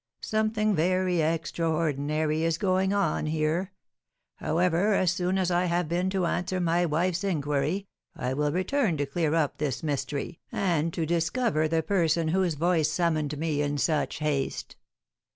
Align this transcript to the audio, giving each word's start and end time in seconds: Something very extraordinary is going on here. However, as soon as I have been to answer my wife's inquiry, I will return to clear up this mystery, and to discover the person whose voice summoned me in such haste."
Something 0.23 0.73
very 0.73 1.21
extraordinary 1.21 2.41
is 2.41 2.57
going 2.57 2.91
on 2.91 3.27
here. 3.27 3.71
However, 4.37 4.95
as 4.95 5.11
soon 5.11 5.37
as 5.37 5.51
I 5.51 5.65
have 5.65 5.87
been 5.87 6.09
to 6.09 6.25
answer 6.25 6.59
my 6.59 6.87
wife's 6.87 7.23
inquiry, 7.23 7.85
I 8.15 8.33
will 8.33 8.51
return 8.51 8.97
to 8.97 9.05
clear 9.05 9.35
up 9.35 9.59
this 9.59 9.83
mystery, 9.83 10.39
and 10.51 10.91
to 10.93 11.05
discover 11.05 11.67
the 11.67 11.83
person 11.83 12.29
whose 12.29 12.55
voice 12.55 12.89
summoned 12.91 13.37
me 13.37 13.61
in 13.61 13.77
such 13.77 14.17
haste." 14.17 14.75